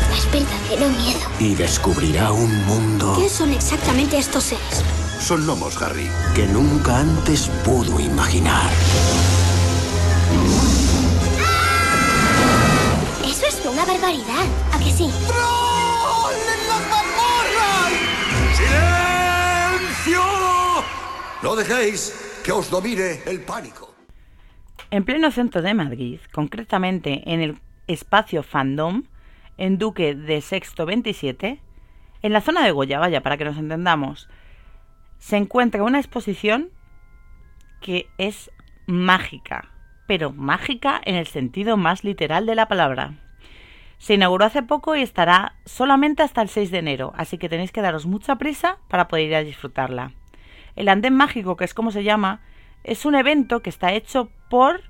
Das 0.09 0.31
verdadero 0.31 0.89
miedo. 0.89 1.19
Y 1.39 1.55
descubrirá 1.55 2.31
un 2.31 2.65
mundo 2.65 3.15
¿Qué 3.17 3.29
son 3.29 3.51
exactamente 3.51 4.17
estos 4.17 4.45
seres? 4.45 4.83
Son 5.19 5.45
gnomos, 5.45 5.79
Harry. 5.81 6.09
que 6.35 6.45
nunca 6.47 6.99
antes 6.99 7.49
pudo 7.63 7.99
imaginar. 7.99 8.71
¿Eso 13.25 13.45
es 13.45 13.65
una 13.65 13.85
barbaridad, 13.85 14.45
¿a 14.73 14.79
que 14.79 14.91
sí? 14.91 15.11
¡Silencio! 18.55 20.21
No 21.41 21.55
dejéis 21.55 22.13
que 22.43 22.51
os 22.51 22.69
domine 22.69 23.21
el 23.25 23.41
pánico. 23.41 23.96
En 24.89 25.03
pleno 25.03 25.31
centro 25.31 25.61
de 25.61 25.73
Madrid, 25.73 26.19
concretamente 26.31 27.21
en 27.25 27.41
el 27.41 27.59
espacio 27.87 28.41
Fandom, 28.41 29.03
en 29.57 29.77
Duque 29.77 30.15
de 30.15 30.39
Sexto 30.39 30.85
27, 30.85 31.59
en 32.21 32.33
la 32.33 32.39
zona 32.39 32.63
de 32.63 32.71
Goya, 32.71 32.97
vaya, 32.97 33.21
para 33.21 33.35
que 33.35 33.43
nos 33.43 33.57
entendamos, 33.57 34.29
se 35.17 35.35
encuentra 35.35 35.83
una 35.83 35.99
exposición 35.99 36.69
que 37.81 38.07
es 38.17 38.49
mágica, 38.85 39.71
pero 40.07 40.31
mágica 40.31 41.01
en 41.03 41.15
el 41.15 41.27
sentido 41.27 41.75
más 41.75 42.05
literal 42.05 42.45
de 42.45 42.55
la 42.55 42.69
palabra. 42.69 43.15
Se 43.97 44.13
inauguró 44.13 44.45
hace 44.45 44.63
poco 44.63 44.95
y 44.95 45.01
estará 45.01 45.55
solamente 45.65 46.23
hasta 46.23 46.41
el 46.41 46.47
6 46.47 46.71
de 46.71 46.77
enero, 46.77 47.11
así 47.17 47.37
que 47.37 47.49
tenéis 47.49 47.73
que 47.73 47.81
daros 47.81 48.05
mucha 48.05 48.37
prisa 48.37 48.77
para 48.87 49.09
poder 49.09 49.25
ir 49.25 49.35
a 49.35 49.43
disfrutarla. 49.43 50.13
El 50.77 50.87
Andén 50.87 51.13
Mágico, 51.13 51.57
que 51.57 51.65
es 51.65 51.73
como 51.73 51.91
se 51.91 52.05
llama, 52.05 52.39
es 52.85 53.05
un 53.05 53.15
evento 53.15 53.61
que 53.61 53.69
está 53.69 53.91
hecho 53.91 54.29
por 54.49 54.81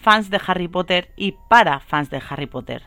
fans 0.00 0.30
de 0.30 0.40
Harry 0.46 0.68
Potter 0.68 1.12
y 1.16 1.34
para 1.48 1.80
fans 1.80 2.10
de 2.10 2.22
Harry 2.28 2.46
Potter. 2.46 2.82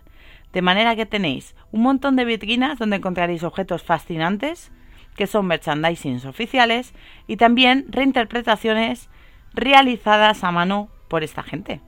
De 0.52 0.62
manera 0.62 0.96
que 0.96 1.06
tenéis 1.06 1.56
un 1.72 1.82
montón 1.82 2.16
de 2.16 2.26
vitrinas 2.26 2.78
donde 2.78 2.98
encontraréis 2.98 3.44
objetos 3.44 3.84
fascinantes, 3.84 4.72
que 5.16 5.28
son 5.28 5.48
merchandisings 5.48 6.26
oficiales, 6.26 6.94
y 7.28 7.38
también 7.38 7.86
reinterpretaciones 7.90 9.10
realizadas 9.54 10.44
a 10.44 10.52
mano 10.52 10.90
por 11.08 11.24
esta 11.24 11.44
gente. 11.44 11.82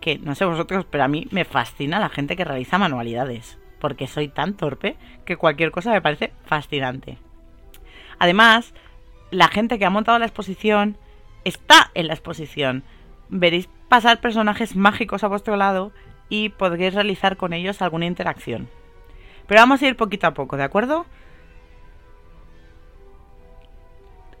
Que 0.00 0.18
no 0.18 0.34
sé 0.34 0.44
vosotros, 0.44 0.86
pero 0.88 1.04
a 1.04 1.08
mí 1.08 1.26
me 1.30 1.44
fascina 1.44 2.00
la 2.00 2.08
gente 2.08 2.36
que 2.36 2.44
realiza 2.44 2.78
manualidades, 2.78 3.58
porque 3.80 4.06
soy 4.06 4.28
tan 4.28 4.54
torpe 4.56 4.96
que 5.24 5.36
cualquier 5.36 5.70
cosa 5.70 5.90
me 5.90 6.02
parece 6.02 6.32
fascinante. 6.44 7.18
Además, 8.18 8.74
la 9.30 9.48
gente 9.48 9.78
que 9.78 9.86
ha 9.86 9.90
montado 9.90 10.18
la 10.18 10.26
exposición 10.26 10.96
está 11.44 11.90
en 11.94 12.06
la 12.08 12.14
exposición. 12.14 12.84
Veréis 13.30 13.68
pasar 13.88 14.20
personajes 14.20 14.76
mágicos 14.76 15.24
a 15.24 15.28
vuestro 15.28 15.56
lado 15.56 15.92
y 16.28 16.50
podréis 16.50 16.94
realizar 16.94 17.36
con 17.36 17.52
ellos 17.52 17.80
alguna 17.80 18.06
interacción. 18.06 18.68
Pero 19.46 19.60
vamos 19.60 19.82
a 19.82 19.86
ir 19.86 19.96
poquito 19.96 20.26
a 20.26 20.34
poco, 20.34 20.56
¿de 20.56 20.64
acuerdo? 20.64 21.06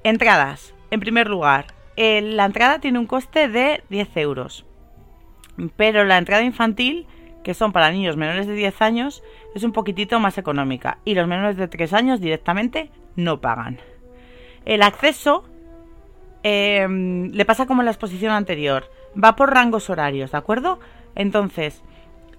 Entradas. 0.04 0.74
En 0.90 1.00
primer 1.00 1.28
lugar, 1.28 1.66
la 1.96 2.44
entrada 2.44 2.78
tiene 2.78 2.98
un 2.98 3.06
coste 3.06 3.48
de 3.48 3.82
10 3.90 4.16
euros. 4.16 4.66
Pero 5.76 6.04
la 6.04 6.16
entrada 6.16 6.42
infantil, 6.42 7.06
que 7.44 7.54
son 7.54 7.72
para 7.72 7.90
niños 7.90 8.16
menores 8.16 8.46
de 8.46 8.54
10 8.54 8.80
años, 8.82 9.22
es 9.54 9.64
un 9.64 9.72
poquitito 9.72 10.20
más 10.20 10.38
económica. 10.38 10.98
Y 11.04 11.14
los 11.14 11.26
menores 11.26 11.56
de 11.56 11.68
3 11.68 11.92
años 11.92 12.20
directamente 12.20 12.90
no 13.16 13.40
pagan. 13.40 13.78
El 14.64 14.82
acceso 14.82 15.49
eh, 16.42 16.86
le 16.88 17.44
pasa 17.44 17.66
como 17.66 17.82
en 17.82 17.86
la 17.86 17.92
exposición 17.92 18.32
anterior. 18.32 18.90
Va 19.12 19.36
por 19.36 19.52
rangos 19.52 19.90
horarios, 19.90 20.32
¿de 20.32 20.38
acuerdo? 20.38 20.80
Entonces, 21.14 21.82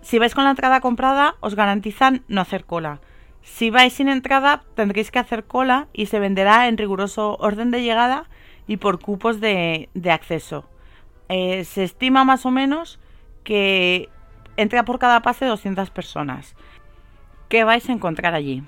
si 0.02 0.20
vais 0.20 0.34
con 0.34 0.44
la 0.44 0.52
entrada 0.52 0.82
comprada, 0.82 1.36
os 1.40 1.56
garantizan 1.56 2.24
no 2.28 2.42
hacer 2.42 2.66
cola. 2.66 3.00
Si 3.44 3.70
vais 3.70 3.94
sin 3.94 4.08
entrada, 4.08 4.64
tendréis 4.76 5.12
que 5.12 5.20
hacer 5.20 5.46
cola 5.46 5.88
y 5.94 6.08
se 6.08 6.20
venderá 6.20 6.68
en 6.68 6.78
riguroso 6.78 7.38
orden 7.40 7.72
de 7.72 7.82
llegada 7.82 8.30
y 8.68 8.78
por 8.78 9.00
cupos 9.00 9.40
de, 9.40 9.90
de 9.94 10.12
acceso. 10.12 10.66
Eh, 11.30 11.64
se 11.66 11.84
estima 11.84 12.24
más 12.24 12.46
o 12.46 12.52
menos 12.52 13.00
que 13.44 14.10
entra 14.58 14.86
por 14.86 15.00
cada 15.00 15.22
pase 15.22 15.46
200 15.46 15.90
personas. 15.90 16.56
¿Qué 17.50 17.64
vais 17.64 17.88
a 17.90 17.94
encontrar 17.94 18.34
allí? 18.34 18.64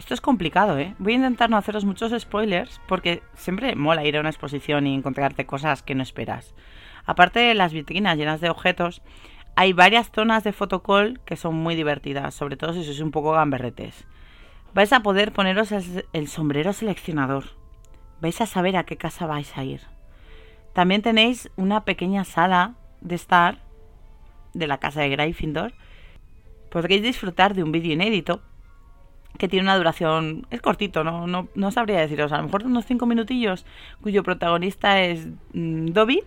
Esto 0.00 0.14
es 0.14 0.22
complicado, 0.22 0.78
¿eh? 0.78 0.94
Voy 0.98 1.12
a 1.12 1.16
intentar 1.16 1.50
no 1.50 1.58
haceros 1.58 1.84
muchos 1.84 2.18
spoilers 2.18 2.80
porque 2.88 3.22
siempre 3.34 3.76
mola 3.76 4.02
ir 4.02 4.16
a 4.16 4.20
una 4.20 4.30
exposición 4.30 4.86
y 4.86 4.94
encontrarte 4.94 5.44
cosas 5.44 5.82
que 5.82 5.94
no 5.94 6.02
esperas. 6.02 6.54
Aparte 7.04 7.38
de 7.40 7.54
las 7.54 7.74
vitrinas 7.74 8.16
llenas 8.16 8.40
de 8.40 8.48
objetos, 8.48 9.02
hay 9.56 9.74
varias 9.74 10.10
zonas 10.10 10.42
de 10.42 10.54
fotocall 10.54 11.20
que 11.26 11.36
son 11.36 11.54
muy 11.54 11.76
divertidas, 11.76 12.34
sobre 12.34 12.56
todo 12.56 12.72
si 12.72 12.82
sois 12.82 13.00
un 13.00 13.10
poco 13.10 13.32
gamberretes. 13.32 14.06
Vais 14.72 14.90
a 14.94 15.00
poder 15.00 15.32
poneros 15.32 15.70
el, 15.70 16.28
sombrero 16.28 16.72
seleccionador. 16.72 17.44
Vais 18.22 18.40
a 18.40 18.46
saber 18.46 18.78
a 18.78 18.84
qué 18.84 18.96
casa 18.96 19.26
vais 19.26 19.54
a 19.58 19.64
ir. 19.64 19.82
También 20.72 21.02
tenéis 21.02 21.50
una 21.56 21.84
pequeña 21.84 22.24
sala 22.24 22.74
de 23.02 23.16
estar 23.16 23.58
de 24.54 24.66
la 24.66 24.78
casa 24.78 25.02
de 25.02 25.10
Gryffindor. 25.10 25.74
Podréis 26.70 27.02
disfrutar 27.02 27.52
de 27.52 27.62
un 27.62 27.70
vídeo 27.70 27.92
inédito 27.92 28.40
que 29.38 29.48
tiene 29.48 29.64
una 29.64 29.76
duración, 29.76 30.46
es 30.50 30.60
cortito, 30.60 31.02
no, 31.04 31.26
no, 31.26 31.48
no 31.54 31.70
sabría 31.70 32.00
deciros, 32.00 32.32
a 32.32 32.38
lo 32.38 32.44
mejor 32.44 32.66
unos 32.66 32.84
5 32.84 33.06
minutillos, 33.06 33.64
cuyo 34.02 34.22
protagonista 34.22 35.00
es 35.00 35.28
mm, 35.54 35.86
Dobby 35.88 36.22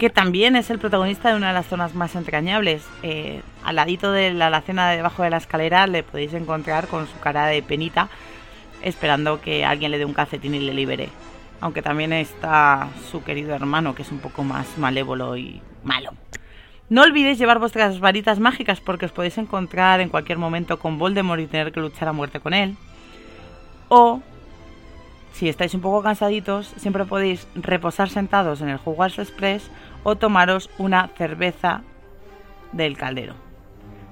que 0.00 0.08
también 0.08 0.56
es 0.56 0.70
el 0.70 0.78
protagonista 0.78 1.28
de 1.28 1.36
una 1.36 1.48
de 1.48 1.52
las 1.52 1.66
zonas 1.66 1.94
más 1.94 2.14
entrañables. 2.16 2.82
Eh, 3.02 3.42
al 3.62 3.76
ladito 3.76 4.12
de 4.12 4.32
la 4.32 4.46
alacena 4.46 4.88
debajo 4.92 5.22
de 5.22 5.28
la 5.28 5.36
escalera 5.36 5.86
le 5.86 6.02
podéis 6.02 6.32
encontrar 6.32 6.88
con 6.88 7.06
su 7.06 7.20
cara 7.20 7.44
de 7.44 7.62
penita, 7.62 8.08
esperando 8.80 9.42
que 9.42 9.62
alguien 9.66 9.90
le 9.90 9.98
dé 9.98 10.06
un 10.06 10.14
calcetín 10.14 10.54
y 10.54 10.60
le 10.60 10.72
libere. 10.72 11.10
Aunque 11.60 11.82
también 11.82 12.14
está 12.14 12.88
su 13.10 13.22
querido 13.22 13.54
hermano, 13.54 13.94
que 13.94 14.00
es 14.00 14.10
un 14.10 14.20
poco 14.20 14.42
más 14.42 14.78
malévolo 14.78 15.36
y 15.36 15.60
malo. 15.84 16.12
No 16.90 17.02
olvidéis 17.02 17.38
llevar 17.38 17.60
vuestras 17.60 18.00
varitas 18.00 18.40
mágicas 18.40 18.80
porque 18.80 19.06
os 19.06 19.12
podéis 19.12 19.38
encontrar 19.38 20.00
en 20.00 20.08
cualquier 20.08 20.38
momento 20.38 20.80
con 20.80 20.98
Voldemort 20.98 21.40
y 21.40 21.46
tener 21.46 21.70
que 21.70 21.78
luchar 21.78 22.08
a 22.08 22.12
muerte 22.12 22.40
con 22.40 22.52
él. 22.52 22.76
O 23.88 24.20
si 25.32 25.48
estáis 25.48 25.72
un 25.74 25.82
poco 25.82 26.02
cansaditos, 26.02 26.66
siempre 26.76 27.04
podéis 27.04 27.46
reposar 27.54 28.08
sentados 28.08 28.60
en 28.60 28.70
el 28.70 28.80
Hogwarts 28.84 29.20
Express 29.20 29.70
o 30.02 30.16
tomaros 30.16 30.68
una 30.78 31.06
cerveza 31.16 31.82
del 32.72 32.96
caldero. 32.96 33.34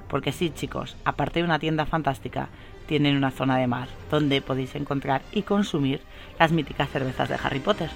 Porque 0.08 0.30
sí, 0.30 0.50
chicos, 0.50 0.96
aparte 1.04 1.40
de 1.40 1.46
una 1.46 1.58
tienda 1.58 1.84
fantástica, 1.84 2.48
tienen 2.86 3.16
una 3.16 3.32
zona 3.32 3.56
de 3.58 3.66
mar 3.66 3.88
donde 4.08 4.40
podéis 4.40 4.76
encontrar 4.76 5.22
y 5.32 5.42
consumir 5.42 6.00
las 6.38 6.52
míticas 6.52 6.88
cervezas 6.90 7.28
de 7.28 7.38
Harry 7.42 7.58
Potter. 7.58 7.90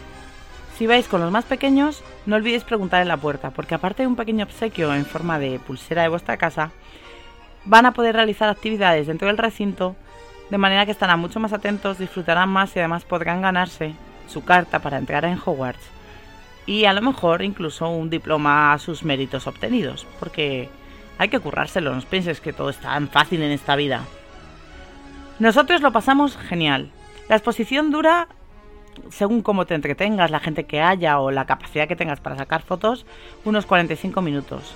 Si 0.82 0.88
vais 0.88 1.06
con 1.06 1.20
los 1.20 1.30
más 1.30 1.44
pequeños, 1.44 2.02
no 2.26 2.34
olvidéis 2.34 2.64
preguntar 2.64 3.02
en 3.02 3.06
la 3.06 3.16
puerta, 3.16 3.52
porque 3.52 3.76
aparte 3.76 4.02
de 4.02 4.08
un 4.08 4.16
pequeño 4.16 4.44
obsequio 4.46 4.92
en 4.92 5.06
forma 5.06 5.38
de 5.38 5.60
pulsera 5.60 6.02
de 6.02 6.08
vuestra 6.08 6.38
casa, 6.38 6.72
van 7.64 7.86
a 7.86 7.92
poder 7.92 8.16
realizar 8.16 8.48
actividades 8.48 9.06
dentro 9.06 9.28
del 9.28 9.38
recinto, 9.38 9.94
de 10.50 10.58
manera 10.58 10.84
que 10.84 10.90
estarán 10.90 11.20
mucho 11.20 11.38
más 11.38 11.52
atentos, 11.52 11.98
disfrutarán 11.98 12.48
más 12.48 12.74
y 12.74 12.80
además 12.80 13.04
podrán 13.04 13.42
ganarse 13.42 13.94
su 14.26 14.42
carta 14.44 14.80
para 14.80 14.98
entrar 14.98 15.24
en 15.24 15.38
Hogwarts 15.38 15.84
y 16.66 16.86
a 16.86 16.92
lo 16.92 17.00
mejor 17.00 17.42
incluso 17.42 17.88
un 17.88 18.10
diploma 18.10 18.72
a 18.72 18.78
sus 18.80 19.04
méritos 19.04 19.46
obtenidos, 19.46 20.04
porque 20.18 20.68
hay 21.16 21.28
que 21.28 21.38
currárselo, 21.38 21.94
no 21.94 22.00
pienses 22.00 22.40
que 22.40 22.52
todo 22.52 22.70
es 22.70 22.78
tan 22.78 23.08
fácil 23.08 23.40
en 23.42 23.52
esta 23.52 23.76
vida. 23.76 24.02
Nosotros 25.38 25.80
lo 25.80 25.92
pasamos 25.92 26.36
genial. 26.36 26.90
La 27.28 27.36
exposición 27.36 27.92
dura, 27.92 28.26
según 29.10 29.42
cómo 29.42 29.66
te 29.66 29.74
entretengas, 29.74 30.30
la 30.30 30.40
gente 30.40 30.64
que 30.64 30.80
haya 30.80 31.18
o 31.20 31.30
la 31.30 31.46
capacidad 31.46 31.88
que 31.88 31.96
tengas 31.96 32.20
para 32.20 32.36
sacar 32.36 32.62
fotos, 32.62 33.06
unos 33.44 33.66
45 33.66 34.22
minutos. 34.22 34.74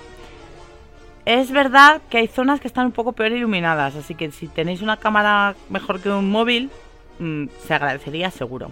Es 1.24 1.50
verdad 1.50 2.00
que 2.08 2.18
hay 2.18 2.28
zonas 2.28 2.60
que 2.60 2.68
están 2.68 2.86
un 2.86 2.92
poco 2.92 3.12
peor 3.12 3.32
iluminadas, 3.32 3.96
así 3.96 4.14
que 4.14 4.30
si 4.30 4.46
tenéis 4.46 4.80
una 4.80 4.96
cámara 4.96 5.56
mejor 5.68 6.00
que 6.00 6.08
un 6.08 6.30
móvil, 6.30 6.70
mm, 7.18 7.46
se 7.66 7.74
agradecería 7.74 8.30
seguro. 8.30 8.70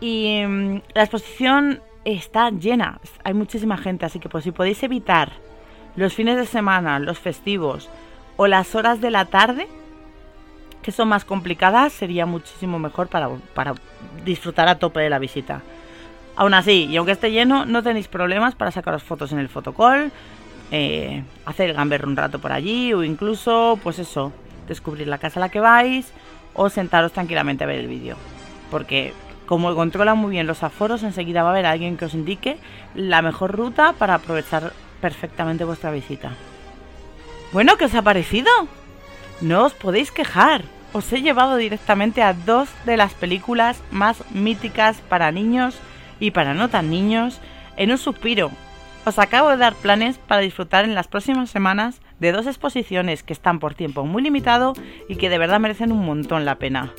Y 0.00 0.42
mm, 0.46 0.82
la 0.94 1.02
exposición 1.02 1.80
está 2.04 2.50
llena, 2.50 3.00
hay 3.24 3.34
muchísima 3.34 3.76
gente, 3.76 4.06
así 4.06 4.20
que 4.20 4.28
pues 4.28 4.44
si 4.44 4.52
podéis 4.52 4.82
evitar 4.84 5.32
los 5.96 6.14
fines 6.14 6.36
de 6.36 6.46
semana, 6.46 7.00
los 7.00 7.18
festivos 7.18 7.88
o 8.36 8.46
las 8.46 8.74
horas 8.76 9.00
de 9.00 9.10
la 9.10 9.24
tarde, 9.24 9.66
que 10.86 10.92
son 10.92 11.08
más 11.08 11.24
complicadas, 11.24 11.92
sería 11.92 12.26
muchísimo 12.26 12.78
mejor 12.78 13.08
para, 13.08 13.28
para 13.54 13.74
disfrutar 14.24 14.68
a 14.68 14.78
tope 14.78 15.00
de 15.00 15.10
la 15.10 15.18
visita. 15.18 15.62
Aún 16.36 16.54
así, 16.54 16.84
y 16.84 16.96
aunque 16.96 17.10
esté 17.10 17.32
lleno, 17.32 17.66
no 17.66 17.82
tenéis 17.82 18.06
problemas 18.06 18.54
para 18.54 18.70
sacaros 18.70 19.02
fotos 19.02 19.32
en 19.32 19.40
el 19.40 19.48
fotocall, 19.48 20.12
eh, 20.70 21.24
hacer 21.44 21.70
el 21.70 21.76
gamber 21.76 22.06
un 22.06 22.14
rato 22.14 22.38
por 22.38 22.52
allí 22.52 22.92
o 22.94 23.02
incluso, 23.02 23.80
pues 23.82 23.98
eso, 23.98 24.32
descubrir 24.68 25.08
la 25.08 25.18
casa 25.18 25.40
a 25.40 25.42
la 25.42 25.48
que 25.48 25.58
vais 25.58 26.12
o 26.54 26.70
sentaros 26.70 27.10
tranquilamente 27.10 27.64
a 27.64 27.66
ver 27.66 27.80
el 27.80 27.88
vídeo. 27.88 28.16
Porque 28.70 29.12
como 29.44 29.74
controla 29.74 30.14
muy 30.14 30.30
bien 30.30 30.46
los 30.46 30.62
aforos, 30.62 31.02
enseguida 31.02 31.42
va 31.42 31.48
a 31.48 31.52
haber 31.52 31.66
alguien 31.66 31.96
que 31.96 32.04
os 32.04 32.14
indique 32.14 32.58
la 32.94 33.22
mejor 33.22 33.56
ruta 33.56 33.92
para 33.92 34.14
aprovechar 34.14 34.72
perfectamente 35.00 35.64
vuestra 35.64 35.90
visita. 35.90 36.30
Bueno, 37.52 37.76
¿qué 37.76 37.86
os 37.86 37.94
ha 37.96 38.02
parecido? 38.02 38.50
No 39.40 39.64
os 39.64 39.74
podéis 39.74 40.12
quejar. 40.12 40.75
Os 40.92 41.12
he 41.12 41.20
llevado 41.20 41.56
directamente 41.56 42.22
a 42.22 42.32
dos 42.32 42.68
de 42.84 42.96
las 42.96 43.14
películas 43.14 43.82
más 43.90 44.22
míticas 44.30 44.98
para 45.08 45.32
niños 45.32 45.78
y 46.20 46.30
para 46.30 46.54
no 46.54 46.68
tan 46.68 46.90
niños 46.90 47.40
en 47.76 47.90
un 47.90 47.98
suspiro. 47.98 48.50
Os 49.04 49.18
acabo 49.18 49.50
de 49.50 49.56
dar 49.56 49.74
planes 49.74 50.18
para 50.18 50.40
disfrutar 50.40 50.84
en 50.84 50.94
las 50.94 51.06
próximas 51.06 51.50
semanas 51.50 52.00
de 52.18 52.32
dos 52.32 52.46
exposiciones 52.46 53.22
que 53.22 53.32
están 53.32 53.58
por 53.60 53.74
tiempo 53.74 54.04
muy 54.04 54.22
limitado 54.22 54.72
y 55.08 55.16
que 55.16 55.28
de 55.28 55.38
verdad 55.38 55.60
merecen 55.60 55.92
un 55.92 56.04
montón 56.04 56.44
la 56.44 56.56
pena. 56.56 56.92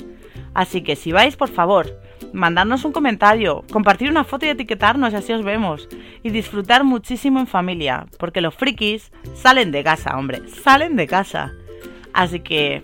Así 0.54 0.82
que 0.82 0.96
si 0.96 1.12
vais, 1.12 1.36
por 1.36 1.50
favor, 1.50 2.00
mandadnos 2.34 2.86
un 2.86 2.92
comentario, 2.92 3.64
compartir 3.72 4.10
una 4.10 4.24
foto 4.24 4.46
y 4.46 4.50
etiquetarnos 4.50 5.14
así 5.14 5.34
os 5.34 5.44
vemos. 5.44 5.88
Y 6.24 6.30
disfrutar 6.30 6.84
muchísimo 6.84 7.40
en 7.40 7.48
familia, 7.48 8.08
porque 8.18 8.42
los 8.42 8.56
frikis 8.56 9.12
salen 9.36 9.72
de 9.72 9.84
casa, 9.84 10.18
hombre, 10.18 10.42
salen 10.48 10.96
de 10.96 11.08
casa. 11.08 11.52
Así 12.14 12.40
que, 12.40 12.84